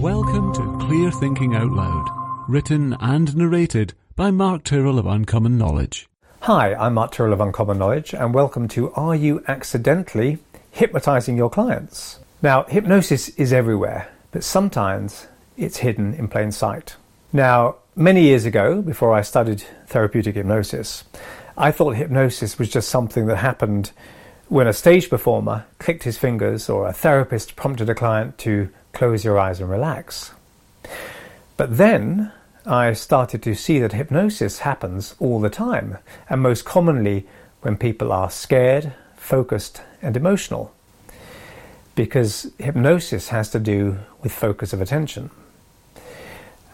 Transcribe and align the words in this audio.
Welcome 0.00 0.54
to 0.54 0.86
Clear 0.86 1.10
Thinking 1.10 1.54
Out 1.54 1.72
Loud, 1.72 2.08
written 2.48 2.96
and 3.00 3.36
narrated 3.36 3.92
by 4.16 4.30
Mark 4.30 4.64
Tyrrell 4.64 4.98
of 4.98 5.04
Uncommon 5.04 5.58
Knowledge. 5.58 6.08
Hi, 6.40 6.74
I'm 6.74 6.94
Mark 6.94 7.12
Tyrrell 7.12 7.34
of 7.34 7.40
Uncommon 7.42 7.76
Knowledge, 7.76 8.14
and 8.14 8.32
welcome 8.32 8.66
to 8.68 8.90
Are 8.92 9.14
You 9.14 9.44
Accidentally 9.46 10.38
Hypnotizing 10.70 11.36
Your 11.36 11.50
Clients? 11.50 12.18
Now, 12.40 12.62
hypnosis 12.62 13.28
is 13.30 13.52
everywhere, 13.52 14.10
but 14.30 14.42
sometimes 14.42 15.26
it's 15.58 15.76
hidden 15.76 16.14
in 16.14 16.28
plain 16.28 16.50
sight. 16.50 16.96
Now, 17.30 17.76
many 17.94 18.22
years 18.22 18.46
ago, 18.46 18.80
before 18.80 19.12
I 19.12 19.20
studied 19.20 19.64
therapeutic 19.86 20.34
hypnosis, 20.34 21.04
I 21.58 21.72
thought 21.72 21.96
hypnosis 21.96 22.58
was 22.58 22.70
just 22.70 22.88
something 22.88 23.26
that 23.26 23.36
happened 23.36 23.92
when 24.48 24.66
a 24.66 24.72
stage 24.72 25.10
performer 25.10 25.66
clicked 25.78 26.04
his 26.04 26.16
fingers 26.16 26.70
or 26.70 26.88
a 26.88 26.92
therapist 26.94 27.54
prompted 27.54 27.90
a 27.90 27.94
client 27.94 28.38
to 28.38 28.70
close 29.00 29.24
your 29.24 29.38
eyes 29.38 29.60
and 29.60 29.70
relax. 29.70 30.32
But 31.56 31.78
then 31.78 32.32
I 32.66 32.92
started 32.92 33.42
to 33.44 33.54
see 33.54 33.78
that 33.78 33.94
hypnosis 33.94 34.58
happens 34.58 35.14
all 35.18 35.40
the 35.40 35.48
time, 35.48 35.96
and 36.28 36.42
most 36.42 36.66
commonly 36.66 37.26
when 37.62 37.78
people 37.78 38.12
are 38.12 38.30
scared, 38.30 38.92
focused, 39.16 39.80
and 40.02 40.18
emotional. 40.18 40.74
Because 41.94 42.52
hypnosis 42.58 43.30
has 43.30 43.48
to 43.52 43.58
do 43.58 44.00
with 44.22 44.32
focus 44.32 44.74
of 44.74 44.82
attention. 44.82 45.30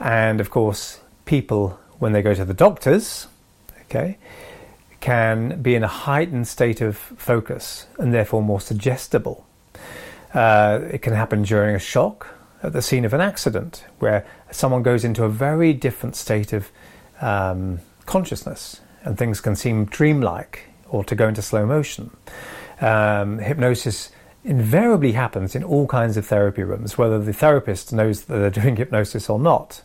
And 0.00 0.40
of 0.40 0.50
course, 0.50 0.98
people, 1.26 1.78
when 2.00 2.10
they 2.10 2.22
go 2.22 2.34
to 2.34 2.45
the 2.45 2.54
doctors, 2.54 3.28
okay, 3.82 4.18
can 4.98 5.62
be 5.62 5.76
in 5.76 5.84
a 5.84 5.95
heightened 6.08 6.48
state 6.48 6.80
of 6.80 6.96
focus 6.96 7.86
and 7.98 8.12
therefore 8.12 8.42
more 8.42 8.60
suggestible. 8.60 9.46
Uh, 10.36 10.80
it 10.92 11.00
can 11.00 11.14
happen 11.14 11.42
during 11.42 11.74
a 11.74 11.78
shock 11.78 12.28
at 12.62 12.74
the 12.74 12.82
scene 12.82 13.06
of 13.06 13.14
an 13.14 13.22
accident 13.22 13.86
where 14.00 14.26
someone 14.50 14.82
goes 14.82 15.02
into 15.02 15.24
a 15.24 15.30
very 15.30 15.73
different 15.73 16.15
state 16.15 16.52
of 16.52 16.70
um, 17.23 17.79
consciousness 18.04 18.82
and 19.02 19.16
things 19.16 19.40
can 19.40 19.57
seem 19.57 19.87
dreamlike 19.87 20.68
or 20.90 21.02
to 21.04 21.14
go 21.14 21.26
into 21.26 21.40
slow 21.40 21.64
motion. 21.64 22.14
Um, 22.82 23.38
hypnosis 23.38 24.10
invariably 24.45 25.12
happens 25.12 25.54
in 25.54 25.64
all 25.64 25.87
kinds 25.87 26.18
of 26.18 26.26
therapy 26.26 26.62
rooms, 26.62 26.98
whether 26.98 27.18
the 27.18 27.32
therapist 27.32 27.95
knows 27.95 28.26
that 28.26 28.37
they're 28.37 28.51
doing 28.62 28.76
hypnosis 28.76 29.30
or 29.30 29.38
not. 29.38 29.80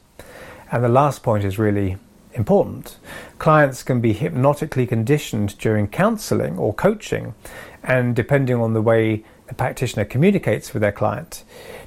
And 0.69 0.83
the 0.83 0.89
last 0.89 1.23
point 1.23 1.45
is 1.45 1.57
really 1.57 1.95
important. 2.33 2.97
Clients 3.39 3.83
can 3.83 4.01
be 4.01 4.11
hypnotically 4.11 4.85
conditioned 4.85 5.57
during 5.59 5.87
counseling 5.87 6.57
or 6.57 6.73
coaching, 6.73 7.35
and 7.83 8.13
depending 8.13 8.57
on 8.57 8.73
the 8.73 8.81
way 8.81 9.23
the 9.51 9.55
practitioner 9.55 10.05
communicates 10.05 10.73
with 10.73 10.79
their 10.79 10.93
client. 10.93 11.43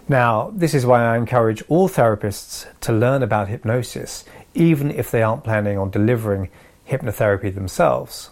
Now, 0.06 0.52
this 0.54 0.74
is 0.74 0.84
why 0.84 1.02
I 1.02 1.16
encourage 1.16 1.62
all 1.70 1.88
therapists 1.88 2.66
to 2.82 2.92
learn 2.92 3.22
about 3.22 3.48
hypnosis, 3.48 4.26
even 4.52 4.90
if 4.90 5.10
they 5.10 5.22
aren't 5.22 5.44
planning 5.44 5.78
on 5.78 5.88
delivering 5.88 6.50
hypnotherapy 6.86 7.54
themselves. 7.54 8.28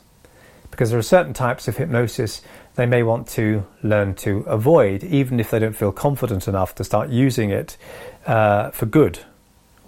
Because 0.71 0.91
there 0.91 0.99
are 0.99 1.03
certain 1.17 1.33
types 1.33 1.67
of 1.67 1.79
hypnosis 1.79 2.43
they 2.75 2.85
may 2.85 3.03
want 3.03 3.27
to 3.29 3.65
learn 3.83 4.15
to 4.17 4.41
avoid, 4.41 5.03
even 5.03 5.41
if 5.41 5.51
they 5.51 5.59
don't 5.59 5.77
feel 5.77 5.93
confident 5.93 6.47
enough 6.47 6.75
to 6.75 6.85
start 6.85 7.09
using 7.09 7.49
it 7.49 7.79
uh, 8.27 8.71
for 8.71 8.85
good 8.85 9.21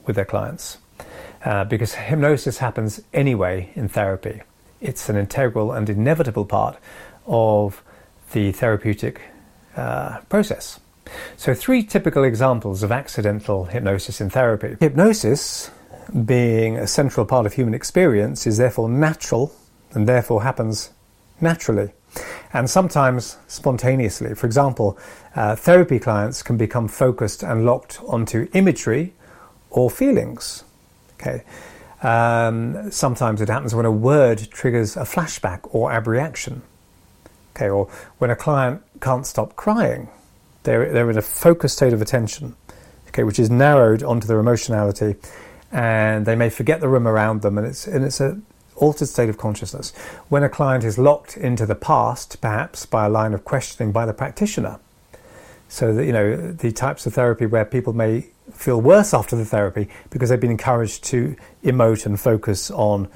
with 0.07 0.17
their 0.17 0.25
clients. 0.25 0.79
Uh, 1.45 1.65
because 1.65 1.93
hypnosis 1.93 2.57
happens 2.57 3.03
anyway 3.13 3.69
in 3.75 3.89
therapy. 3.89 4.41
It's 4.81 5.11
an 5.11 5.17
integral 5.17 5.71
and 5.73 5.91
inevitable 5.91 6.47
part 6.47 6.79
of 7.27 7.83
the 8.33 8.51
therapeutic 8.53 9.21
uh, 9.77 10.19
process. 10.29 10.81
So, 11.37 11.55
three 11.55 11.83
typical 11.83 12.25
examples 12.25 12.83
of 12.83 12.91
accidental 12.91 13.65
hypnosis 13.67 14.21
in 14.21 14.31
therapy. 14.31 14.77
Hypnosis, 14.81 15.71
being 16.25 16.79
a 16.79 16.87
central 16.87 17.27
part 17.27 17.47
of 17.47 17.53
human 17.53 17.75
experience, 17.75 18.47
is 18.47 18.57
therefore 18.57 18.89
natural 18.89 19.55
and 19.93 20.09
therefore 20.09 20.43
happens 20.43 20.91
naturally 21.41 21.91
and 22.53 22.71
sometimes 22.71 23.37
spontaneously. 23.49 24.35
For 24.35 24.47
example, 24.47 24.99
uh, 25.35 25.57
therapy 25.57 25.99
clients 25.99 26.43
can 26.43 26.57
become 26.57 26.89
focused 26.89 27.43
and 27.43 27.67
locked 27.67 28.01
onto 28.07 28.49
imagery 28.55 29.13
or 29.71 29.91
feelings. 29.91 30.65
Okay. 31.15 31.43
Um, 32.03 32.91
sometimes 32.91 33.41
it 33.41 33.49
happens 33.49 33.75
when 33.75 33.87
a 33.87 33.91
word 33.91 34.49
triggers 34.51 34.97
a 34.97 35.01
flashback 35.01 35.61
or 35.75 35.93
abreaction. 35.93 36.63
Okay, 37.55 37.69
or 37.69 37.89
when 38.19 38.31
a 38.31 38.37
client 38.37 38.83
can't 39.01 39.27
stop 39.27 39.55
crying, 39.55 40.09
they're, 40.65 40.93
they're 40.93 41.11
in 41.11 41.19
a 41.19 41.23
focused 41.23 41.77
state 41.77 41.93
of 41.93 42.03
attention, 42.03 42.57
okay, 43.09 43.23
which 43.23 43.39
is 43.39 43.51
narrowed 43.51 44.03
onto 44.03 44.27
their 44.27 44.41
emotionality, 44.41 45.15
and 45.71 46.27
they 46.27 46.35
may 46.35 46.51
forget 46.51 46.81
the 46.81 46.89
room 46.89 47.07
around 47.07 47.43
them, 47.43 47.57
and 47.57 47.67
it's, 47.67 47.87
and 47.87 48.05
it's 48.05 48.21
a 48.21 48.41
altered 48.77 49.09
state 49.09 49.29
of 49.29 49.39
consciousness. 49.39 49.95
When 50.29 50.43
a 50.43 50.49
client 50.49 50.85
is 50.85 50.99
locked 50.99 51.37
into 51.37 51.67
the 51.67 51.75
past, 51.75 52.41
perhaps 52.41 52.87
by 52.87 53.07
a 53.07 53.09
line 53.09 53.35
of 53.35 53.45
questioning 53.45 53.93
by 53.93 54.07
the 54.07 54.13
practitioner, 54.13 54.81
so 55.69 55.95
that 55.95 56.05
you 56.05 56.13
know 56.13 56.53
the 56.53 56.73
types 56.73 57.07
of 57.07 57.15
therapy 57.15 57.47
where 57.47 57.65
people 57.65 57.93
may 57.93 58.27
feel 58.53 58.81
worse 58.81 59.15
after 59.15 59.37
the 59.37 59.45
therapy 59.45 59.89
because 60.11 60.29
they've 60.29 60.41
been 60.41 60.51
encouraged 60.51 61.03
to 61.05 61.35
emote 61.63 62.05
and 62.07 62.21
focus 62.21 62.71
on 62.71 63.09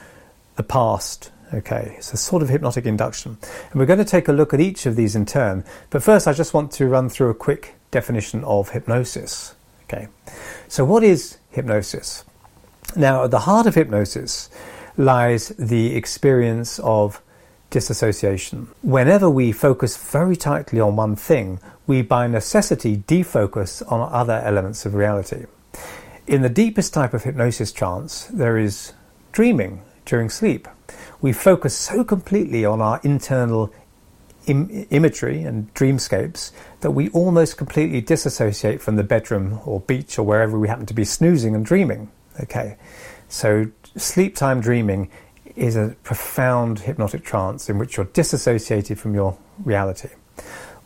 the 0.57 0.63
past 0.63 1.31
Okay, 1.55 1.95
it's 1.97 2.13
a 2.13 2.19
sort 2.19 2.43
of 2.43 2.51
hypnotic 2.51 2.85
induction. 2.85 3.39
And 3.71 3.81
we're 3.81 3.87
going 3.87 3.99
to 3.99 4.05
take 4.05 4.29
a 4.29 4.33
look 4.33 4.53
at 4.53 4.61
each 4.61 4.85
of 4.85 4.97
these 4.97 5.17
in 5.17 5.25
turn. 5.25 5.65
But 5.89 6.03
first, 6.03 6.29
I 6.29 6.35
just 6.35 6.53
want 6.53 6.73
to 6.73 6.87
run 6.87 7.09
through 7.09 7.31
a 7.31 7.35
quick 7.35 7.75
definition 7.91 8.45
of 8.45 8.71
hypnosis. 8.71 9.55
Okay, 9.85 10.09
so 10.69 10.85
what 10.85 11.03
is 11.03 11.39
hypnosis? 11.51 12.25
Now, 12.95 13.25
at 13.25 13.31
the 13.31 13.41
heart 13.41 13.67
of 13.67 13.75
hypnosis 13.75 14.51
lies 14.99 15.49
the 15.59 15.97
experience 15.97 16.79
of 16.81 17.23
disassociation. 17.71 18.69
Whenever 18.83 19.31
we 19.31 19.53
focus 19.53 19.97
very 19.97 20.37
tightly 20.37 20.81
on 20.81 20.97
one 20.97 21.17
thing, 21.17 21.61
we 21.87 22.03
by 22.03 22.27
necessity 22.27 22.99
defocus 22.99 23.83
on 23.91 24.13
other 24.13 24.43
elements 24.45 24.85
of 24.85 24.95
reality. 24.95 25.47
In 26.27 26.43
the 26.43 26.51
deepest 26.51 26.93
type 26.93 27.15
of 27.15 27.25
hypnosis 27.25 27.73
trance, 27.73 28.27
there 28.27 28.59
is 28.59 28.93
dreaming 29.33 29.81
during 30.05 30.29
sleep 30.29 30.69
we 31.21 31.33
focus 31.33 31.77
so 31.77 32.05
completely 32.05 32.65
on 32.65 32.81
our 32.81 33.01
internal 33.03 33.73
Im- 34.47 34.87
imagery 34.91 35.43
and 35.43 35.73
dreamscapes 35.75 36.53
that 36.81 36.93
we 36.93 37.11
almost 37.11 37.59
completely 37.59 38.01
disassociate 38.01 38.81
from 38.81 38.97
the 38.97 39.03
bedroom 39.03 39.61
or 39.67 39.81
beach 39.81 40.19
or 40.19 40.23
wherever 40.23 40.59
we 40.59 40.69
happen 40.69 40.87
to 40.87 40.95
be 40.95 41.05
snoozing 41.05 41.55
and 41.55 41.67
dreaming. 41.67 42.11
Okay, 42.41 42.79
so 43.29 43.67
sleep 43.97 44.37
time 44.37 44.63
dreaming 44.63 45.11
is 45.55 45.77
a 45.77 45.97
profound 46.03 46.79
hypnotic 46.81 47.25
trance 47.25 47.69
in 47.69 47.79
which 47.79 47.97
you're 47.97 48.07
disassociated 48.07 48.99
from 48.99 49.15
your 49.15 49.37
reality. 49.65 50.09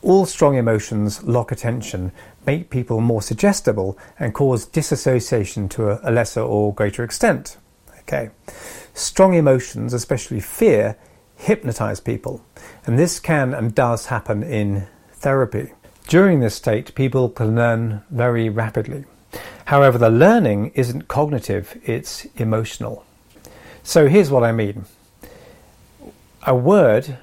All 0.00 0.26
strong 0.26 0.56
emotions 0.56 1.22
lock 1.22 1.52
attention, 1.52 2.10
make 2.44 2.70
people 2.70 3.00
more 3.00 3.22
suggestible, 3.22 3.96
and 4.18 4.34
cause 4.34 4.66
disassociation 4.66 5.68
to 5.68 5.91
a, 5.91 6.00
a 6.02 6.10
lesser 6.10 6.41
or 6.41 6.74
greater 6.74 7.04
extent. 7.04 7.58
Okay. 8.02 8.30
Strong 8.94 9.34
emotions, 9.34 9.94
especially 9.94 10.40
fear, 10.40 10.96
hypnotize 11.36 12.00
people, 12.00 12.44
and 12.86 12.98
this 12.98 13.18
can 13.18 13.54
and 13.54 13.74
does 13.74 14.06
happen 14.06 14.42
in 14.42 14.86
therapy. 15.12 15.72
During 16.08 16.41
this 16.41 16.54
state, 16.54 16.94
people 16.94 17.28
can 17.28 17.56
learn 17.56 18.02
very 18.10 18.48
rapidly. 18.48 19.04
However, 19.66 19.96
the 19.98 20.10
learning 20.10 20.72
isn't 20.74 21.08
cognitive, 21.08 21.80
it's 21.84 22.26
emotional. 22.36 23.04
So 23.82 24.08
here's 24.08 24.30
what 24.30 24.44
I 24.44 24.52
mean 24.52 24.84
a 26.44 26.54
word 26.54 27.18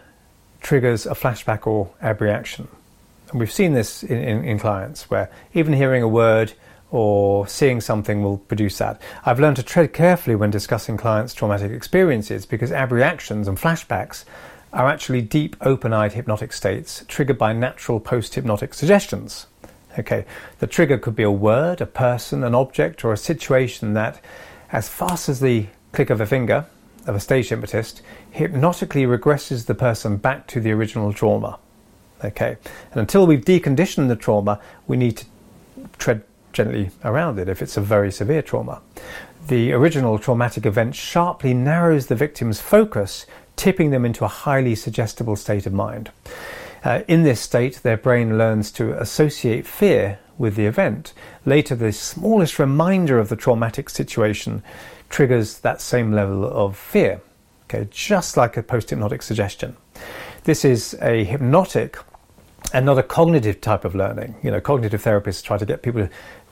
triggers 0.61 1.05
a 1.05 1.11
flashback 1.11 1.67
or 1.67 1.89
abreaction. 2.01 2.67
And 3.31 3.39
we've 3.39 3.51
seen 3.51 3.73
this 3.73 4.03
in, 4.03 4.17
in, 4.17 4.43
in 4.43 4.59
clients 4.59 5.09
where 5.09 5.29
even 5.53 5.73
hearing 5.73 6.01
a 6.01 6.07
word 6.07 6.53
or 6.91 7.47
seeing 7.47 7.81
something 7.81 8.23
will 8.23 8.37
produce 8.37 8.77
that. 8.79 9.01
I've 9.25 9.39
learned 9.39 9.57
to 9.57 9.63
tread 9.63 9.93
carefully 9.93 10.35
when 10.35 10.49
discussing 10.49 10.97
clients' 10.97 11.33
traumatic 11.33 11.71
experiences 11.71 12.45
because 12.45 12.71
abreactions 12.71 13.47
and 13.47 13.57
flashbacks 13.57 14.25
are 14.73 14.87
actually 14.87 15.21
deep, 15.21 15.55
open 15.61 15.93
eyed 15.93 16.13
hypnotic 16.13 16.53
states 16.53 17.03
triggered 17.07 17.37
by 17.37 17.53
natural 17.53 17.99
post 17.99 18.35
hypnotic 18.35 18.73
suggestions. 18.73 19.47
Okay, 19.97 20.25
the 20.59 20.67
trigger 20.67 20.97
could 20.97 21.15
be 21.15 21.23
a 21.23 21.31
word, 21.31 21.81
a 21.81 21.85
person, 21.85 22.43
an 22.43 22.53
object, 22.53 23.03
or 23.03 23.11
a 23.11 23.17
situation 23.17 23.93
that, 23.95 24.21
as 24.71 24.87
fast 24.87 25.29
as 25.29 25.39
the 25.39 25.65
click 25.91 26.09
of 26.09 26.21
a 26.21 26.25
finger 26.25 26.65
of 27.07 27.15
a 27.15 27.19
stage 27.19 27.49
hypnotist, 27.49 28.01
hypnotically 28.31 29.03
regresses 29.03 29.65
the 29.65 29.73
person 29.73 30.17
back 30.17 30.45
to 30.47 30.59
the 30.59 30.71
original 30.71 31.11
trauma. 31.11 31.57
Okay, 32.23 32.57
and 32.91 32.99
until 32.99 33.25
we've 33.25 33.43
deconditioned 33.43 34.09
the 34.09 34.15
trauma, 34.15 34.59
we 34.87 34.95
need 34.95 35.17
to 35.17 35.25
tread 35.97 36.21
gently 36.59 36.91
around 37.05 37.39
it 37.39 37.47
if 37.47 37.61
it's 37.61 37.77
a 37.77 37.81
very 37.81 38.11
severe 38.11 38.41
trauma. 38.41 38.81
The 39.47 39.71
original 39.71 40.19
traumatic 40.19 40.65
event 40.65 40.93
sharply 40.93 41.53
narrows 41.53 42.07
the 42.07 42.15
victim's 42.15 42.59
focus, 42.59 43.25
tipping 43.55 43.91
them 43.91 44.03
into 44.03 44.25
a 44.25 44.27
highly 44.27 44.75
suggestible 44.75 45.37
state 45.37 45.65
of 45.65 45.71
mind. 45.71 46.11
Uh, 46.83 47.03
in 47.07 47.23
this 47.23 47.39
state, 47.39 47.75
their 47.75 47.95
brain 47.95 48.37
learns 48.37 48.71
to 48.71 48.91
associate 48.99 49.65
fear 49.65 50.19
with 50.37 50.57
the 50.57 50.65
event. 50.65 51.13
Later, 51.45 51.75
the 51.75 51.93
smallest 51.93 52.59
reminder 52.59 53.19
of 53.19 53.29
the 53.29 53.37
traumatic 53.37 53.89
situation 53.89 54.61
triggers 55.09 55.59
that 55.59 55.79
same 55.79 56.11
level 56.11 56.43
of 56.43 56.77
fear. 56.77 57.21
Okay, 57.69 57.87
just 57.89 58.35
like 58.35 58.57
a 58.57 58.63
post 58.63 58.89
hypnotic 58.89 59.21
suggestion. 59.21 59.77
This 60.43 60.65
is 60.65 60.97
a 61.01 61.23
hypnotic 61.23 61.97
and 62.73 62.85
not 62.85 62.97
a 62.97 63.03
cognitive 63.03 63.61
type 63.61 63.85
of 63.85 63.95
learning. 63.95 64.35
You 64.43 64.51
know, 64.51 64.61
cognitive 64.61 65.03
therapists 65.03 65.43
try 65.43 65.57
to 65.57 65.65
get 65.65 65.81
people 65.81 66.01
to 66.01 66.09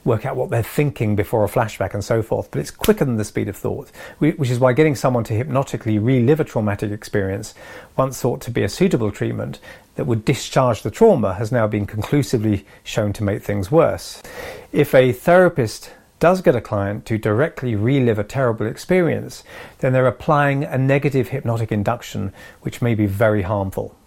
work 0.08 0.26
out 0.26 0.34
what 0.34 0.50
they're 0.50 0.62
thinking 0.62 1.14
before 1.14 1.44
a 1.44 1.48
flashback 1.48 1.94
and 1.94 2.02
so 2.02 2.22
forth, 2.22 2.50
but 2.50 2.60
it's 2.60 2.70
quicker 2.70 3.04
than 3.04 3.16
the 3.16 3.24
speed 3.24 3.48
of 3.48 3.56
thought, 3.56 3.90
which 4.18 4.50
is 4.50 4.58
why 4.58 4.72
getting 4.72 4.96
someone 4.96 5.22
to 5.24 5.34
hypnotically 5.34 5.98
relive 5.98 6.40
a 6.40 6.44
traumatic 6.44 6.90
experience, 6.90 7.54
once 7.96 8.20
thought 8.20 8.40
to 8.40 8.50
be 8.50 8.62
a 8.62 8.68
suitable 8.68 9.12
treatment 9.12 9.60
that 9.94 10.06
would 10.06 10.24
discharge 10.24 10.82
the 10.82 10.90
trauma, 10.90 11.34
has 11.34 11.52
now 11.52 11.66
been 11.66 11.86
conclusively 11.86 12.64
shown 12.82 13.12
to 13.12 13.22
make 13.22 13.42
things 13.42 13.70
worse. 13.70 14.22
If 14.72 14.94
a 14.94 15.12
therapist 15.12 15.92
does 16.18 16.40
get 16.40 16.56
a 16.56 16.60
client 16.60 17.04
to 17.06 17.18
directly 17.18 17.74
relive 17.74 18.18
a 18.18 18.24
terrible 18.24 18.66
experience, 18.66 19.44
then 19.78 19.92
they're 19.92 20.06
applying 20.06 20.64
a 20.64 20.78
negative 20.78 21.28
hypnotic 21.28 21.70
induction, 21.70 22.32
which 22.62 22.80
may 22.80 22.94
be 22.94 23.06
very 23.06 23.42
harmful. 23.42 23.97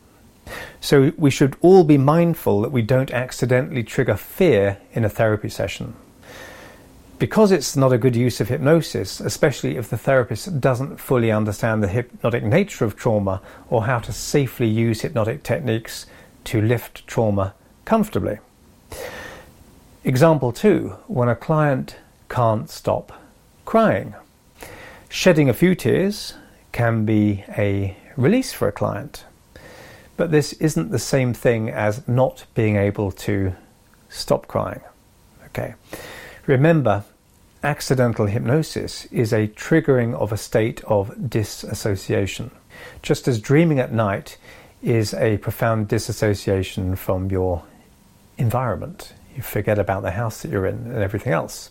So 0.80 1.12
we 1.18 1.30
should 1.30 1.56
all 1.62 1.84
be 1.84 1.98
mindful 1.98 2.62
that 2.62 2.72
we 2.72 2.82
don't 2.82 3.12
accidentally 3.12 3.84
trigger 3.84 4.18
fear 4.18 4.78
in 4.94 5.06
a 5.06 5.10
therapy 5.10 5.50
session. 5.50 5.94
Because 7.20 7.52
it's 7.52 7.76
not 7.76 7.94
a 7.94 8.00
good 8.00 8.16
use 8.16 8.42
of 8.42 8.50
hypnosis, 8.50 9.20
especially 9.20 9.78
if 9.78 9.90
the 9.90 9.98
therapist 9.98 10.60
doesn't 10.60 11.00
fully 11.00 11.32
understand 11.32 11.84
the 11.84 11.88
hypnotic 11.88 12.44
nature 12.44 12.84
of 12.84 12.96
trauma 12.96 13.42
or 13.70 13.86
how 13.86 14.00
to 14.00 14.12
safely 14.12 14.68
use 14.68 15.02
hypnotic 15.02 15.44
techniques 15.44 16.08
to 16.46 16.60
lift 16.62 17.06
trauma 17.06 17.54
comfortably. 17.86 18.40
Example 20.04 20.52
two 20.52 20.96
when 21.08 21.30
a 21.30 21.36
client 21.36 21.96
can't 22.28 22.72
stop 22.72 23.12
crying. 23.66 24.16
Shedding 25.10 25.48
a 25.48 25.54
few 25.54 25.76
tears 25.76 26.34
can 26.72 27.06
be 27.06 27.44
a 27.56 27.96
release 28.18 28.52
for 28.52 28.68
a 28.68 28.72
client. 28.72 29.26
But 30.18 30.32
this 30.32 30.54
isn't 30.54 30.92
the 30.92 31.00
same 31.00 31.34
thing 31.34 31.70
as 31.70 32.08
not 32.08 32.46
being 32.54 32.76
able 32.76 33.12
to 33.12 33.56
stop 34.10 34.48
crying. 34.48 34.82
Okay. 35.48 35.76
Remember, 36.46 37.04
accidental 37.64 38.26
hypnosis 38.26 39.06
is 39.06 39.34
a 39.34 39.48
triggering 39.48 40.14
of 40.14 40.32
a 40.32 40.38
state 40.38 40.84
of 40.86 41.30
disassociation. 41.30 42.52
Just 43.02 43.28
as 43.28 43.40
dreaming 43.40 43.80
at 43.80 43.92
night 43.92 44.38
is 44.82 45.14
a 45.14 45.38
profound 45.38 45.88
disassociation 45.88 46.96
from 46.96 47.30
your 47.30 47.64
environment. 48.38 49.14
You 49.36 49.42
forget 49.42 49.78
about 49.80 50.02
the 50.02 50.12
house 50.12 50.42
that 50.42 50.52
you're 50.52 50.66
in 50.66 50.88
and 50.88 50.98
everything 50.98 51.34
else. 51.34 51.70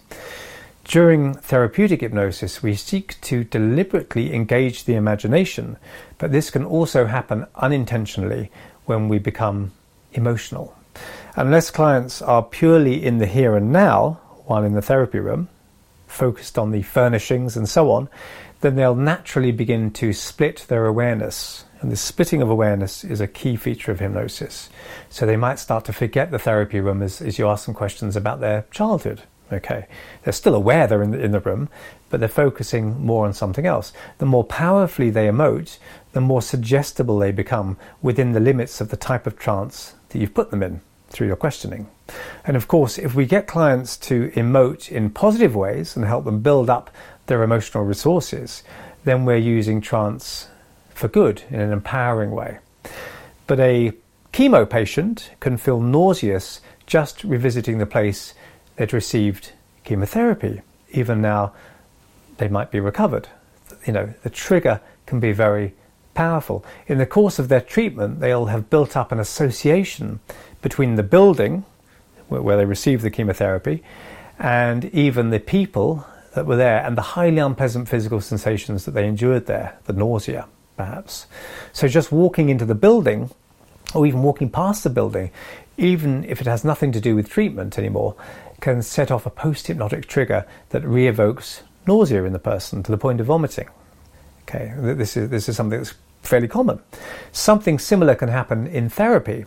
During 0.85 1.35
therapeutic 1.35 2.01
hypnosis, 2.01 2.63
we 2.63 2.75
seek 2.75 3.21
to 3.21 3.45
deliberately 3.45 4.35
engage 4.35 4.85
the 4.85 4.95
imagination, 4.95 5.77
but 6.19 6.33
this 6.33 6.51
can 6.51 6.65
also 6.65 7.07
happen 7.07 7.47
unintentionally 7.55 8.51
when 8.87 9.09
we 9.09 9.19
become 9.19 9.73
emotional. 10.13 10.77
Unless 11.37 11.71
clients 11.71 12.21
are 12.21 12.43
purely 12.43 13.05
in 13.05 13.19
the 13.19 13.27
here 13.27 13.57
and 13.57 13.73
now 13.73 14.21
while 14.47 14.65
in 14.65 14.73
the 14.73 14.83
therapy 14.83 15.21
room, 15.21 15.49
focused 16.09 16.59
on 16.59 16.73
the 16.73 16.83
furnishings 16.83 17.57
and 17.57 17.69
so 17.69 17.93
on, 17.93 18.09
then 18.63 18.75
they'll 18.75 18.97
naturally 18.97 19.53
begin 19.53 19.93
to 19.93 20.13
split 20.13 20.67
their 20.69 20.87
awareness. 20.87 21.65
And 21.81 21.93
the 21.93 21.97
splitting 21.97 22.43
of 22.43 22.51
awareness 22.51 23.05
is 23.05 23.21
a 23.21 23.29
key 23.29 23.55
feature 23.55 23.93
of 23.93 24.01
hypnosis. 24.01 24.69
So 25.09 25.25
they 25.25 25.37
might 25.37 25.61
start 25.61 25.85
to 25.85 25.93
forget 25.93 26.31
the 26.31 26.39
therapy 26.39 26.81
room 26.81 27.01
as, 27.01 27.23
as 27.23 27.39
you 27.39 27.49
ask 27.49 27.67
them 27.67 27.75
questions 27.75 28.17
about 28.17 28.41
their 28.41 28.67
childhood 28.73 29.23
Okay, 29.53 29.87
they're 30.23 30.33
still 30.33 30.55
aware 30.55 30.87
they're 30.87 31.03
in 31.03 31.11
the, 31.11 31.21
in 31.21 31.33
the 31.33 31.41
room, 31.41 31.69
but 32.09 32.21
they're 32.21 32.29
focusing 32.29 33.05
more 33.05 33.27
on 33.27 33.33
something 33.33 33.67
else. 33.67 33.93
The 34.19 34.27
more 34.27 34.45
powerfully 34.45 35.11
they 35.11 35.27
emote, 35.27 35.79
the 36.13 36.21
more 36.21 36.43
suggestible 36.43 37.19
they 37.19 37.33
become 37.33 37.77
within 38.01 38.33
the 38.33 38.41
limits 38.41 38.81
of 38.81 38.91
the 38.91 38.97
type 38.97 39.27
of 39.27 39.39
trance 39.39 39.95
that 40.11 40.19
you've 40.19 40.35
put 40.35 40.51
them 40.51 40.63
in 40.63 40.81
through 41.09 41.27
your 41.27 41.37
questioning. 41.37 41.89
And 42.45 42.57
of 42.57 42.69
course, 42.69 42.99
if 42.99 43.15
we 43.15 43.27
get 43.27 43.47
clients 43.47 43.97
to 43.99 44.31
emote 44.31 44.91
in 44.91 45.11
positive 45.11 45.55
ways 45.55 45.97
and 45.97 46.05
help 46.05 46.25
them 46.25 46.41
build 46.41 46.71
up 46.71 46.91
their 47.27 47.43
emotional 47.43 47.85
resources, 47.85 48.63
then 49.05 49.25
we're 49.25 49.37
using 49.37 49.81
trance 49.81 50.49
for 50.91 51.09
good 51.09 51.43
in 51.51 51.61
an 51.61 51.73
empowering 51.73 52.31
way. 52.31 52.59
But 53.47 53.61
a 53.61 53.93
chemo 54.33 54.69
patient 54.69 55.31
can 55.41 55.57
feel 55.57 55.81
nauseous 55.81 56.61
just 56.87 57.25
revisiting 57.25 57.79
the 57.79 57.87
place 57.87 58.35
they'd 58.81 58.95
received 58.95 59.53
chemotherapy. 59.85 60.63
Even 60.93 61.21
now, 61.21 61.53
they 62.39 62.49
might 62.49 62.71
be 62.71 62.81
recovered. 62.81 63.29
You 63.87 63.93
know, 63.93 64.15
the 64.23 64.31
trigger 64.31 64.81
can 65.05 65.21
be 65.21 65.33
very 65.33 65.75
powerful. 66.15 66.65
In 66.87 66.97
the 66.97 67.05
course 67.05 67.39
of 67.39 67.51
their 67.51 67.61
treatment, 67.61 68.21
they'll 68.21 68.47
have 68.47 68.71
built 68.71 68.97
up 68.97 69.13
an 69.13 69.21
association 69.21 70.21
between 70.63 70.95
the 70.95 71.03
building 71.03 71.67
where 72.29 72.57
they 72.57 72.65
received 72.65 73.03
the 73.03 73.11
chemotherapy 73.11 73.83
and 74.39 74.87
even 74.95 75.29
the 75.29 75.41
people 75.41 76.07
that 76.35 76.47
were 76.47 76.57
there 76.57 76.83
and 76.83 76.97
the 76.97 77.03
highly 77.03 77.37
unpleasant 77.37 77.87
physical 77.87 78.23
sensations 78.23 78.87
that 78.87 78.93
they 78.93 79.07
endured 79.07 79.45
there, 79.45 79.77
the 79.85 79.93
nausea, 79.93 80.47
perhaps. 80.79 81.27
So 81.75 81.87
just 81.87 82.11
walking 82.11 82.49
into 82.49 82.65
the 82.65 82.75
building 82.75 83.29
or 83.95 84.07
even 84.07 84.23
walking 84.23 84.49
past 84.49 84.85
the 84.85 84.91
building, 84.91 85.33
even 85.77 86.25
if 86.25 86.41
it 86.41 86.47
has 86.47 86.65
nothing 86.65 86.93
to 86.93 87.01
do 87.01 87.15
with 87.15 87.29
treatment 87.29 87.79
anymore, 87.79 88.15
can 88.61 88.83
set 88.83 89.11
off 89.11 89.27
a 89.27 89.31
post 89.31 89.67
hypnotic 89.67 90.07
trigger 90.07 90.47
that 90.71 90.85
re 90.85 91.07
evokes 91.07 91.63
nausea 91.87 92.25
in 92.25 92.33
the 92.33 92.39
person 92.39 92.83
to 92.83 92.91
the 92.91 92.99
point 92.99 93.21
of 93.21 93.27
vomiting. 93.27 93.69
Okay, 94.43 94.73
this 94.77 95.17
is, 95.17 95.31
this 95.31 95.49
is 95.49 95.57
something 95.57 95.79
that's 95.79 95.95
fairly 96.23 96.49
common. 96.49 96.81
Something 97.33 97.79
similar 97.79 98.15
can 98.15 98.29
happen 98.29 98.67
in 98.67 98.89
therapy, 98.89 99.45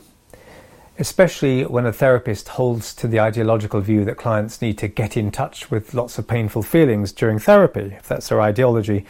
especially 0.98 1.64
when 1.66 1.86
a 1.86 1.94
therapist 1.94 2.50
holds 2.50 2.94
to 2.96 3.08
the 3.08 3.20
ideological 3.20 3.82
view 3.82 4.06
that 4.06 4.18
clients 4.18 4.62
need 4.62 4.78
to 4.80 4.88
get 4.88 5.18
in 5.18 5.32
touch 5.32 5.70
with 5.70 5.94
lots 5.94 6.18
of 6.18 6.28
painful 6.28 6.64
feelings 6.64 7.12
during 7.12 7.40
therapy. 7.40 7.94
If 7.98 8.08
that's 8.08 8.30
their 8.30 8.42
ideology, 8.42 9.06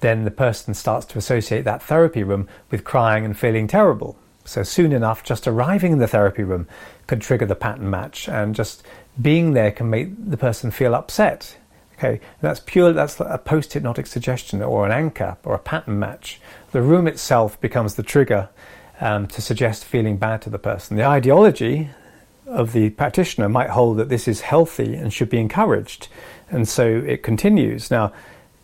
then 0.00 0.24
the 0.24 0.30
person 0.30 0.74
starts 0.74 1.06
to 1.06 1.18
associate 1.18 1.64
that 1.64 1.82
therapy 1.82 2.22
room 2.22 2.48
with 2.70 2.84
crying 2.84 3.24
and 3.24 3.38
feeling 3.38 3.66
terrible. 3.66 4.16
So 4.44 4.62
soon 4.62 4.92
enough, 4.92 5.22
just 5.22 5.46
arriving 5.46 5.92
in 5.92 5.98
the 5.98 6.08
therapy 6.08 6.42
room 6.42 6.66
can 7.06 7.20
trigger 7.20 7.46
the 7.46 7.54
pattern 7.54 7.90
match 7.90 8.28
and 8.28 8.54
just 8.54 8.82
being 9.20 9.52
there 9.52 9.70
can 9.70 9.90
make 9.90 10.30
the 10.30 10.36
person 10.36 10.70
feel 10.70 10.94
upset. 10.94 11.56
Okay, 11.98 12.20
that's 12.40 12.60
pure. 12.60 12.92
That's 12.92 13.20
a 13.20 13.38
post-hypnotic 13.38 14.06
suggestion 14.06 14.62
or 14.62 14.86
an 14.86 14.92
anchor 14.92 15.36
or 15.44 15.54
a 15.54 15.58
pattern 15.58 15.98
match. 15.98 16.40
The 16.72 16.80
room 16.80 17.06
itself 17.06 17.60
becomes 17.60 17.96
the 17.96 18.02
trigger 18.02 18.48
um, 19.00 19.26
to 19.28 19.42
suggest 19.42 19.84
feeling 19.84 20.16
bad 20.16 20.40
to 20.42 20.50
the 20.50 20.58
person. 20.58 20.96
The 20.96 21.04
ideology 21.04 21.90
of 22.46 22.72
the 22.72 22.90
practitioner 22.90 23.48
might 23.48 23.70
hold 23.70 23.98
that 23.98 24.08
this 24.08 24.26
is 24.26 24.40
healthy 24.40 24.94
and 24.94 25.12
should 25.12 25.28
be 25.28 25.38
encouraged, 25.38 26.08
and 26.50 26.66
so 26.66 26.86
it 26.86 27.22
continues. 27.22 27.90
Now, 27.90 28.12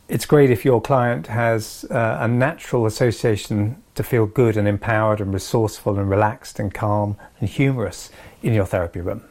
it's 0.09 0.25
great 0.25 0.51
if 0.51 0.65
your 0.65 0.81
client 0.81 1.27
has 1.27 1.85
uh, 1.91 2.19
a 2.21 2.29
natural 2.29 2.87
association 2.87 3.83
to 3.97 4.03
feel 4.03 4.27
good 4.27 4.57
and 4.57 4.69
empowered 4.69 5.21
and 5.21 5.35
resourceful 5.35 5.99
and 5.99 6.09
relaxed 6.09 6.59
and 6.59 6.73
calm 6.73 7.17
and 7.41 7.49
humorous 7.49 8.11
in 8.43 8.55
your 8.55 8.67
therapy 8.67 9.01
room. 9.01 9.25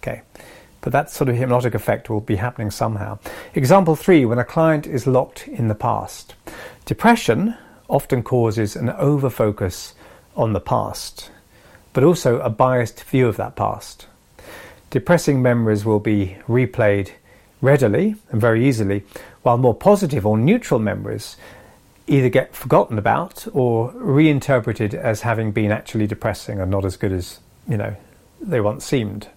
Okay. 0.00 0.22
But 0.80 0.92
that 0.92 1.10
sort 1.10 1.28
of 1.28 1.36
hypnotic 1.36 1.74
effect 1.74 2.08
will 2.08 2.20
be 2.20 2.36
happening 2.36 2.70
somehow. 2.70 3.18
Example 3.54 3.96
three, 3.96 4.24
when 4.24 4.38
a 4.38 4.44
client 4.44 4.86
is 4.86 5.06
locked 5.06 5.46
in 5.46 5.68
the 5.68 5.74
past. 5.74 6.34
Depression 6.86 7.54
often 7.88 8.22
causes 8.22 8.76
an 8.76 8.88
overfocus 8.88 9.92
on 10.36 10.54
the 10.54 10.60
past, 10.60 11.30
but 11.92 12.02
also 12.02 12.40
a 12.40 12.48
biased 12.48 13.04
view 13.04 13.28
of 13.28 13.36
that 13.36 13.56
past. 13.56 14.06
Depressing 14.88 15.42
memories 15.42 15.84
will 15.84 16.00
be 16.00 16.38
replayed 16.48 17.10
readily 17.60 18.16
and 18.30 18.40
very 18.40 18.66
easily, 18.66 19.04
while 19.42 19.58
more 19.58 19.74
positive 19.74 20.24
or 20.24 20.38
neutral 20.38 20.80
memories 20.80 21.36
either 22.06 22.28
get 22.28 22.54
forgotten 22.54 22.98
about 22.98 23.46
or 23.52 23.92
reinterpreted 23.94 24.94
as 24.94 25.20
having 25.20 25.52
been 25.52 25.70
actually 25.70 26.06
depressing 26.06 26.58
and 26.58 26.70
not 26.70 26.84
as 26.84 26.96
good 26.96 27.12
as, 27.12 27.38
you 27.68 27.76
know, 27.76 27.94
they 28.40 28.60
once 28.60 28.84
seemed. 28.84 29.28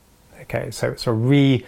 Okay, 0.44 0.72
so 0.72 0.90
it's 0.90 1.08
a 1.08 1.14
re 1.14 1.66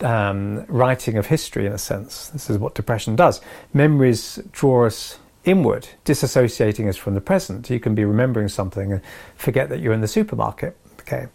um, 0.00 0.64
of 0.68 1.26
history 1.26 1.66
in 1.66 1.72
a 1.72 1.78
sense. 1.78 2.28
This 2.28 2.50
is 2.50 2.58
what 2.58 2.74
depression 2.74 3.16
does. 3.16 3.40
Memories 3.74 4.38
draw 4.52 4.86
us 4.86 5.18
inward, 5.44 5.88
disassociating 6.04 6.88
us 6.88 6.96
from 6.96 7.14
the 7.14 7.20
present. 7.20 7.68
You 7.70 7.80
can 7.80 7.94
be 7.94 8.04
remembering 8.04 8.48
something 8.48 8.92
and 8.92 9.02
forget 9.36 9.68
that 9.70 9.80
you're 9.80 9.92
in 9.92 10.00
the 10.00 10.08
supermarket. 10.08 10.76
Okay, 11.00 11.26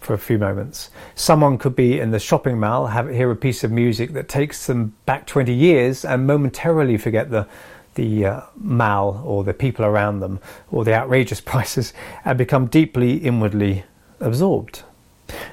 for 0.00 0.14
a 0.14 0.18
few 0.18 0.36
moments. 0.36 0.90
Someone 1.14 1.56
could 1.56 1.76
be 1.76 2.00
in 2.00 2.10
the 2.10 2.18
shopping 2.18 2.58
mall, 2.58 2.88
have 2.88 3.08
hear 3.08 3.30
a 3.30 3.36
piece 3.36 3.64
of 3.64 3.70
music 3.70 4.12
that 4.12 4.28
takes 4.28 4.66
them 4.66 4.94
back 5.06 5.26
20 5.26 5.54
years, 5.54 6.04
and 6.04 6.26
momentarily 6.26 6.98
forget 6.98 7.30
the 7.30 7.46
the 7.94 8.24
uh, 8.24 8.40
mall 8.56 9.22
or 9.24 9.44
the 9.44 9.52
people 9.52 9.84
around 9.84 10.20
them 10.20 10.40
or 10.70 10.82
the 10.82 10.94
outrageous 10.94 11.40
prices, 11.52 11.92
and 12.24 12.36
become 12.36 12.66
deeply 12.66 13.16
inwardly 13.18 13.84
absorbed. 14.20 14.82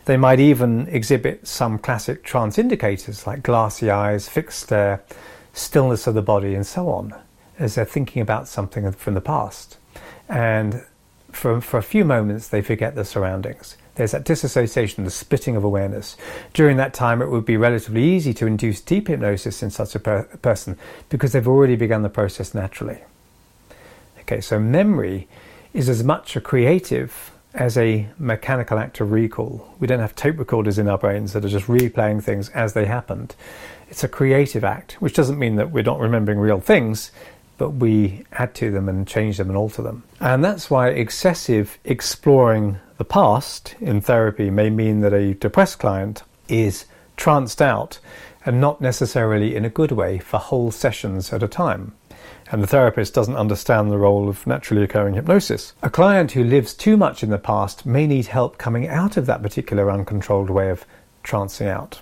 They 0.06 0.18
might 0.18 0.40
even 0.40 0.88
exhibit 0.88 1.48
some 1.48 1.78
classic 1.78 2.24
trance 2.24 2.58
indicators 2.58 3.28
like 3.28 3.44
glassy 3.44 3.90
eyes, 3.90 4.28
fixed 4.28 4.64
stare, 4.64 5.04
stillness 5.54 6.08
of 6.08 6.16
the 6.16 6.22
body, 6.22 6.56
and 6.56 6.66
so 6.66 6.90
on, 6.90 7.14
as 7.58 7.76
they're 7.76 7.86
thinking 7.86 8.22
about 8.22 8.48
something 8.48 8.92
from 8.92 9.14
the 9.14 9.22
past. 9.22 9.78
And 10.28 10.84
for, 11.32 11.62
for 11.62 11.78
a 11.78 11.84
few 11.84 12.06
moments, 12.06 12.48
they 12.48 12.62
forget 12.62 12.96
their 12.96 13.04
surroundings. 13.04 13.78
There's 13.96 14.12
that 14.12 14.24
disassociation, 14.24 15.04
the 15.04 15.12
splitting 15.12 15.56
of 15.56 15.64
awareness. 15.64 16.16
During 16.54 16.78
that 16.78 16.94
time, 16.94 17.22
it 17.22 17.30
would 17.30 17.46
be 17.46 17.58
relatively 17.58 18.04
easy 18.04 18.34
to 18.36 18.48
induce 18.48 18.80
deep 18.80 19.10
hypnosis 19.10 19.62
in 19.62 19.72
such 19.72 19.94
a 19.94 20.00
per- 20.00 20.24
person 20.42 20.78
because 21.10 21.34
they've 21.34 21.48
already 21.48 21.76
begun 21.76 22.02
the 22.02 22.10
process 22.10 22.54
naturally. 22.54 23.00
Okay, 24.22 24.40
so 24.40 24.60
memory 24.60 25.28
is 25.74 25.90
as 25.90 26.04
much 26.04 26.36
a 26.36 26.42
creative 26.42 27.32
as 27.60 27.78
a 27.78 28.08
mechanical 28.18 28.80
act 28.80 29.02
of 29.02 29.12
recall. 29.12 29.76
We 29.80 29.86
don't 29.86 30.00
have 30.00 30.16
tape 30.16 30.40
recorders 30.40 30.80
in 30.80 30.88
our 30.88 30.98
brains 30.98 31.34
that 31.34 31.44
are 31.44 31.50
just 31.50 31.68
replaying 31.68 32.24
things 32.24 32.48
as 32.50 32.74
they 32.74 32.86
happened. 32.86 33.36
It's 33.90 34.04
a 34.04 34.08
creative 34.08 34.64
act, 34.64 34.94
which 35.02 35.14
doesn't 35.14 35.38
mean 35.38 35.58
that 35.58 35.70
we're 35.70 35.84
not 35.84 36.00
remembering 36.00 36.40
real 36.40 36.62
things, 36.62 37.12
but 37.58 37.72
we 37.72 38.24
add 38.32 38.56
to 38.56 38.72
them 38.72 38.88
and 38.88 39.06
change 39.06 39.38
them 39.38 39.50
and 39.50 39.58
alter 39.58 39.82
them. 39.82 40.04
And 40.22 40.44
that's 40.44 40.70
why 40.70 40.90
excessive 40.90 41.78
exploring 41.84 42.80
the 42.98 43.04
past 43.04 43.76
in 43.82 44.00
therapy 44.00 44.50
may 44.50 44.70
mean 44.70 45.02
that 45.02 45.14
a 45.14 45.34
depressed 45.34 45.80
client 45.80 46.24
is 46.48 46.86
tranced 47.18 47.62
out 47.62 48.00
and 48.46 48.62
not 48.62 48.80
necessarily 48.80 49.54
in 49.54 49.66
a 49.66 49.70
good 49.70 49.92
way 49.92 50.18
for 50.18 50.38
whole 50.38 50.72
sessions 50.72 51.34
at 51.34 51.44
a 51.44 51.48
time 51.48 51.92
and 52.52 52.64
the 52.64 52.68
therapist 52.68 53.14
doesn't 53.14 53.36
understand 53.36 53.92
the 53.92 53.98
role 53.98 54.28
of 54.28 54.46
naturally 54.48 54.84
occurring 54.84 55.14
hypnosis. 55.14 55.74
A 55.84 55.90
client 55.90 56.32
who 56.32 56.44
lives 56.44 56.74
too 56.74 56.98
much 56.98 57.24
in 57.24 57.30
the 57.30 57.38
past 57.38 57.86
may 57.86 58.08
need 58.08 58.28
help 58.28 58.58
coming 58.58 58.88
out 58.88 59.18
of 59.18 59.26
that 59.28 59.44
particular 59.44 59.92
uncontrolled 59.92 60.50
way 60.50 60.70
of 60.70 60.86
trancing 61.24 61.68
out. 61.68 62.02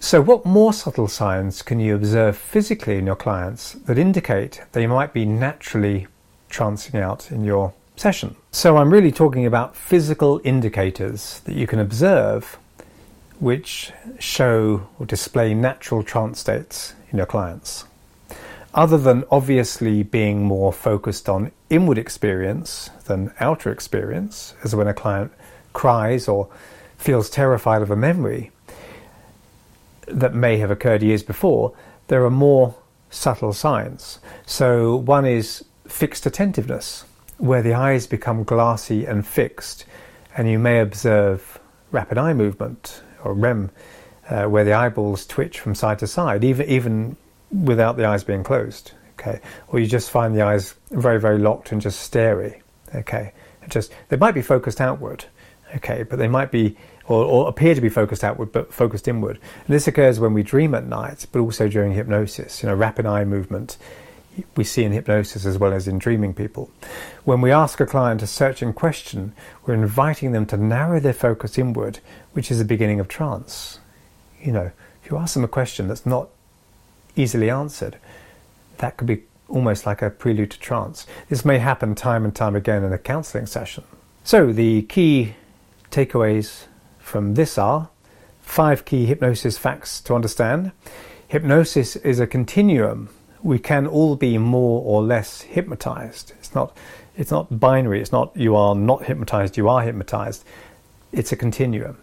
So, 0.00 0.20
what 0.20 0.44
more 0.44 0.72
subtle 0.72 1.06
signs 1.06 1.62
can 1.62 1.78
you 1.78 1.94
observe 1.94 2.36
physically 2.36 2.98
in 2.98 3.06
your 3.06 3.14
clients 3.14 3.72
that 3.72 3.98
indicate 3.98 4.62
they 4.72 4.88
might 4.88 5.12
be 5.12 5.24
naturally 5.24 6.08
trancing 6.50 7.00
out 7.00 7.30
in 7.30 7.44
your 7.44 7.72
session? 7.94 8.34
So, 8.50 8.78
I'm 8.78 8.92
really 8.92 9.12
talking 9.12 9.46
about 9.46 9.76
physical 9.76 10.40
indicators 10.42 11.40
that 11.44 11.54
you 11.54 11.68
can 11.68 11.78
observe 11.78 12.58
which 13.38 13.92
show 14.18 14.88
or 14.98 15.06
display 15.06 15.54
natural 15.54 16.02
trance 16.02 16.40
states 16.40 16.94
in 17.12 17.18
your 17.18 17.26
clients 17.26 17.84
other 18.74 18.96
than 18.96 19.24
obviously 19.30 20.02
being 20.02 20.44
more 20.44 20.72
focused 20.72 21.28
on 21.28 21.52
inward 21.68 21.98
experience 21.98 22.90
than 23.04 23.32
outer 23.38 23.70
experience, 23.70 24.54
as 24.64 24.74
when 24.74 24.88
a 24.88 24.94
client 24.94 25.32
cries 25.72 26.28
or 26.28 26.48
feels 26.96 27.28
terrified 27.28 27.82
of 27.82 27.90
a 27.90 27.96
memory 27.96 28.50
that 30.06 30.34
may 30.34 30.56
have 30.58 30.70
occurred 30.70 31.02
years 31.02 31.22
before, 31.22 31.72
there 32.08 32.24
are 32.24 32.30
more 32.30 32.74
subtle 33.10 33.52
signs. 33.52 34.18
So, 34.46 34.96
one 34.96 35.26
is 35.26 35.64
fixed 35.86 36.26
attentiveness, 36.26 37.04
where 37.38 37.62
the 37.62 37.74
eyes 37.74 38.06
become 38.06 38.44
glassy 38.44 39.04
and 39.04 39.26
fixed, 39.26 39.84
and 40.36 40.48
you 40.48 40.58
may 40.58 40.80
observe 40.80 41.58
rapid 41.90 42.16
eye 42.16 42.32
movement 42.32 43.02
or 43.22 43.34
REM, 43.34 43.70
uh, 44.30 44.44
where 44.44 44.64
the 44.64 44.72
eyeballs 44.72 45.26
twitch 45.26 45.60
from 45.60 45.74
side 45.74 45.98
to 45.98 46.06
side, 46.06 46.42
even, 46.42 46.68
even 46.68 47.16
without 47.52 47.96
the 47.96 48.04
eyes 48.04 48.24
being 48.24 48.42
closed. 48.42 48.92
Okay, 49.18 49.40
or 49.68 49.78
you 49.78 49.86
just 49.86 50.10
find 50.10 50.34
the 50.34 50.42
eyes 50.42 50.74
very, 50.90 51.20
very 51.20 51.38
locked 51.38 51.70
and 51.72 51.80
just 51.80 52.00
starey. 52.00 52.62
Okay, 52.94 53.32
it 53.62 53.70
just 53.70 53.92
they 54.08 54.16
might 54.16 54.34
be 54.34 54.42
focused 54.42 54.80
outward. 54.80 55.24
Okay, 55.76 56.02
but 56.02 56.18
they 56.18 56.28
might 56.28 56.50
be 56.50 56.76
or, 57.06 57.24
or, 57.24 57.48
appear 57.48 57.74
to 57.74 57.80
be 57.80 57.88
focused 57.88 58.22
outward 58.22 58.52
but 58.52 58.72
focused 58.72 59.08
inward. 59.08 59.38
And 59.66 59.74
this 59.74 59.88
occurs 59.88 60.20
when 60.20 60.34
we 60.34 60.42
dream 60.42 60.74
at 60.74 60.86
night, 60.86 61.26
but 61.32 61.40
also 61.40 61.68
during 61.68 61.92
hypnosis. 61.92 62.62
You 62.62 62.68
know, 62.68 62.74
rapid 62.74 63.06
eye 63.06 63.24
movement 63.24 63.76
we 64.56 64.64
see 64.64 64.84
in 64.84 64.92
hypnosis 64.92 65.44
as 65.44 65.58
well 65.58 65.72
as 65.72 65.86
in 65.86 65.98
dreaming 65.98 66.34
people. 66.34 66.70
When 67.24 67.40
we 67.40 67.50
ask 67.50 67.80
a 67.80 67.86
client 67.86 68.22
a 68.22 68.26
searching 68.26 68.72
question, 68.72 69.32
we're 69.64 69.74
inviting 69.74 70.32
them 70.32 70.46
to 70.46 70.56
narrow 70.56 71.00
their 71.00 71.12
focus 71.12 71.58
inward, 71.58 71.98
which 72.32 72.50
is 72.50 72.58
the 72.58 72.64
beginning 72.64 73.00
of 73.00 73.08
trance. 73.08 73.78
You 74.40 74.52
know, 74.52 74.70
if 75.02 75.10
you 75.10 75.18
ask 75.18 75.34
them 75.34 75.44
a 75.44 75.48
question 75.48 75.88
that's 75.88 76.06
not 76.06 76.28
easily 77.16 77.50
answered, 77.50 77.96
that 78.78 78.96
could 78.96 79.06
be 79.06 79.22
almost 79.48 79.86
like 79.86 80.02
a 80.02 80.10
prelude 80.10 80.50
to 80.50 80.58
trance. 80.58 81.06
This 81.28 81.44
may 81.44 81.58
happen 81.58 81.94
time 81.94 82.24
and 82.24 82.34
time 82.34 82.56
again 82.56 82.82
in 82.82 82.92
a 82.92 82.98
counseling 82.98 83.46
session. 83.46 83.84
So, 84.24 84.52
the 84.52 84.82
key 84.82 85.34
takeaways 85.90 86.64
from 86.98 87.34
this 87.34 87.58
are 87.58 87.90
five 88.40 88.84
key 88.84 89.06
hypnosis 89.06 89.58
facts 89.58 90.00
to 90.02 90.14
understand. 90.14 90.72
Hypnosis 91.28 91.96
is 91.96 92.20
a 92.20 92.26
continuum. 92.26 93.08
We 93.42 93.58
can 93.58 93.86
all 93.86 94.16
be 94.16 94.38
more 94.38 94.82
or 94.84 95.02
less 95.02 95.42
hypnotized. 95.42 96.32
It's 96.38 96.54
not 96.54 96.76
it's 97.16 97.30
not 97.30 97.60
binary. 97.60 98.00
It's 98.00 98.12
not 98.12 98.34
you 98.36 98.56
are 98.56 98.74
not 98.74 99.04
hypnotized, 99.04 99.56
you 99.56 99.68
are 99.68 99.82
hypnotized. 99.82 100.44
It's 101.12 101.32
a 101.32 101.36
continuum. 101.36 101.98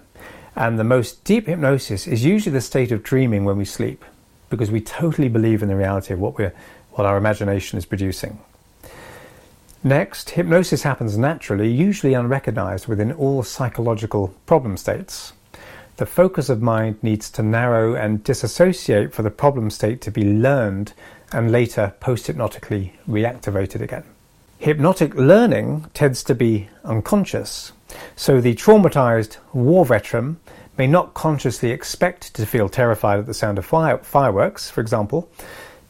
And 0.56 0.78
the 0.78 0.84
most 0.84 1.24
deep 1.24 1.48
hypnosis 1.48 2.06
is 2.06 2.26
usually 2.26 2.54
the 2.54 2.62
state 2.62 2.92
of 2.92 3.02
dreaming 3.02 3.46
when 3.46 3.58
we 3.58 3.66
sleep 3.66 4.04
because 4.50 4.72
we 4.72 4.82
totally 4.82 5.30
believe 5.30 5.62
in 5.62 5.70
the 5.70 5.76
reality 5.76 6.14
of 6.14 6.20
what, 6.20 6.38
we're, 6.38 6.54
what 6.92 7.06
our 7.06 7.18
imagination 7.18 7.78
is 7.78 7.86
producing. 7.86 8.40
Next, 9.84 10.32
hypnosis 10.32 10.84
happens 10.84 11.18
naturally, 11.18 11.72
usually 11.72 12.14
unrecognized 12.14 12.88
within 12.88 13.14
all 13.14 13.44
psychological 13.44 14.34
problem 14.46 14.76
states. 14.76 15.32
The 15.96 16.06
focus 16.06 16.50
of 16.50 16.62
mind 16.62 17.02
needs 17.02 17.30
to 17.32 17.44
narrow 17.44 17.96
and 17.96 18.24
disassociate 18.24 19.14
for 19.14 19.22
the 19.22 19.32
problem 19.32 19.70
state 19.70 20.02
to 20.02 20.12
be 20.12 20.24
learned 20.24 20.94
and 21.32 21.52
later 21.52 21.94
post 22.00 22.28
hypnotically 22.28 22.94
reactivated 23.08 23.82
again. 23.82 24.04
Hypnotic 24.58 25.14
learning 25.16 25.86
tends 25.94 26.24
to 26.24 26.36
be 26.36 26.70
unconscious, 26.84 27.72
so 28.16 28.42
the 28.42 28.56
traumatized 28.56 29.38
war 29.54 29.86
veteran 29.86 30.40
may 30.80 30.88
not 30.88 31.14
consciously 31.14 31.72
expect 31.72 32.34
to 32.34 32.46
feel 32.46 32.70
terrified 32.70 33.20
at 33.20 33.26
the 33.26 33.34
sound 33.34 33.58
of 33.58 33.66
fire- 33.66 33.98
fireworks, 33.98 34.70
for 34.70 34.80
example, 34.80 35.30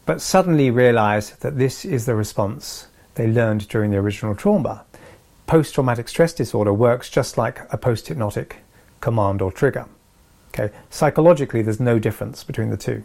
but 0.04 0.20
suddenly 0.20 0.68
realize 0.68 1.30
that 1.36 1.56
this 1.56 1.84
is 1.84 2.06
the 2.06 2.14
response 2.16 2.88
they 3.14 3.28
learned 3.28 3.68
during 3.68 3.92
the 3.92 3.96
original 3.96 4.34
trauma. 4.34 4.84
Post 5.46 5.76
traumatic 5.76 6.08
stress 6.08 6.32
disorder 6.32 6.74
works 6.74 7.08
just 7.08 7.38
like 7.38 7.60
a 7.72 7.78
post 7.78 8.08
hypnotic 8.08 8.56
command 9.00 9.40
or 9.40 9.52
trigger. 9.52 9.86
Okay, 10.52 10.74
psychologically, 10.90 11.62
there's 11.62 11.78
no 11.78 12.00
difference 12.00 12.42
between 12.42 12.70
the 12.70 12.76
two. 12.76 13.04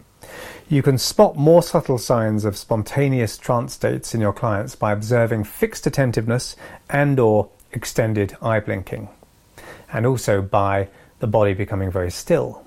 You 0.67 0.81
can 0.81 0.97
spot 0.97 1.35
more 1.35 1.61
subtle 1.61 1.99
signs 1.99 2.45
of 2.45 2.57
spontaneous 2.57 3.37
trance 3.37 3.73
states 3.73 4.15
in 4.15 4.21
your 4.21 4.33
clients 4.33 4.75
by 4.75 4.91
observing 4.91 5.43
fixed 5.43 5.85
attentiveness 5.85 6.55
and 6.89 7.19
or 7.19 7.49
extended 7.73 8.35
eye 8.41 8.59
blinking, 8.59 9.07
and 9.93 10.07
also 10.07 10.41
by 10.41 10.87
the 11.19 11.27
body 11.27 11.53
becoming 11.53 11.91
very 11.91 12.11
still. 12.11 12.65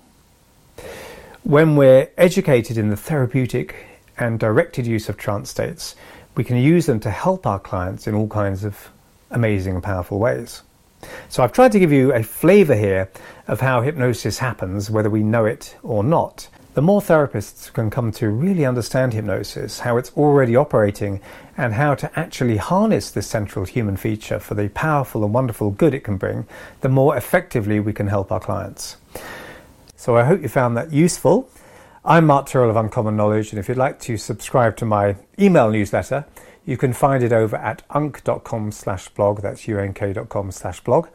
When 1.44 1.76
we're 1.76 2.08
educated 2.16 2.76
in 2.76 2.90
the 2.90 2.96
therapeutic 2.96 3.86
and 4.18 4.38
directed 4.38 4.86
use 4.86 5.08
of 5.08 5.16
trance 5.16 5.50
states, 5.50 5.94
we 6.34 6.44
can 6.44 6.56
use 6.56 6.86
them 6.86 7.00
to 7.00 7.10
help 7.10 7.46
our 7.46 7.58
clients 7.58 8.06
in 8.06 8.14
all 8.14 8.28
kinds 8.28 8.64
of 8.64 8.90
amazing 9.30 9.74
and 9.74 9.82
powerful 9.82 10.18
ways. 10.18 10.62
So 11.28 11.42
I've 11.42 11.52
tried 11.52 11.72
to 11.72 11.78
give 11.78 11.92
you 11.92 12.12
a 12.12 12.22
flavour 12.22 12.74
here 12.74 13.10
of 13.46 13.60
how 13.60 13.82
hypnosis 13.82 14.38
happens, 14.38 14.90
whether 14.90 15.10
we 15.10 15.22
know 15.22 15.44
it 15.44 15.76
or 15.82 16.02
not. 16.02 16.48
The 16.74 16.82
more 16.82 17.00
therapists 17.00 17.72
can 17.72 17.90
come 17.90 18.12
to 18.12 18.28
really 18.28 18.64
understand 18.64 19.12
hypnosis, 19.12 19.80
how 19.80 19.96
it's 19.96 20.12
already 20.16 20.54
operating, 20.54 21.20
and 21.56 21.74
how 21.74 21.94
to 21.96 22.18
actually 22.18 22.58
harness 22.58 23.10
this 23.10 23.26
central 23.26 23.64
human 23.64 23.96
feature 23.96 24.38
for 24.38 24.54
the 24.54 24.68
powerful 24.68 25.24
and 25.24 25.34
wonderful 25.34 25.70
good 25.70 25.94
it 25.94 26.04
can 26.04 26.16
bring, 26.16 26.46
the 26.82 26.88
more 26.88 27.16
effectively 27.16 27.80
we 27.80 27.92
can 27.92 28.06
help 28.06 28.30
our 28.30 28.38
clients. 28.38 28.96
So 29.96 30.16
I 30.16 30.24
hope 30.24 30.42
you 30.42 30.48
found 30.48 30.76
that 30.76 30.92
useful. 30.92 31.50
I'm 32.04 32.26
Mark 32.26 32.46
Tyrrell 32.46 32.70
of 32.70 32.76
Uncommon 32.76 33.16
Knowledge, 33.16 33.50
and 33.50 33.58
if 33.58 33.68
you'd 33.68 33.76
like 33.76 33.98
to 34.00 34.16
subscribe 34.16 34.76
to 34.76 34.84
my 34.84 35.16
email 35.38 35.70
newsletter, 35.70 36.26
you 36.64 36.76
can 36.76 36.92
find 36.92 37.24
it 37.24 37.32
over 37.32 37.56
at 37.56 37.82
unk.com 37.90 38.70
slash 38.70 39.08
blog. 39.08 39.42
That's 39.42 39.68
unk.com 39.68 40.52
slash 40.52 40.80
blog. 40.80 41.08